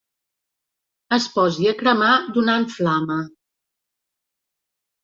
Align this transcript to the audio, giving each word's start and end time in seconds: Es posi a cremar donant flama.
Es 1.17 1.27
posi 1.35 1.69
a 1.73 1.75
cremar 1.83 2.17
donant 2.39 2.67
flama. 2.79 3.21